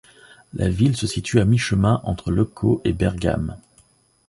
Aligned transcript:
La 0.55 0.67
ville 0.67 0.97
se 0.97 1.05
situe 1.05 1.39
à 1.39 1.45
mi-chemin 1.45 2.01
entre 2.05 2.31
Lecco 2.31 2.81
et 2.85 2.91
Bergame. 2.91 3.57